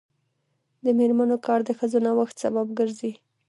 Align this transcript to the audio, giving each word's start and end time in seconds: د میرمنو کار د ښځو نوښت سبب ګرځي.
د 0.83 0.85
میرمنو 0.97 1.37
کار 1.45 1.59
د 1.67 1.69
ښځو 1.79 1.97
نوښت 2.05 2.35
سبب 2.43 2.67
ګرځي. 2.79 3.11